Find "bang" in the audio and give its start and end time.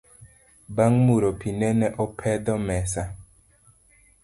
0.75-0.93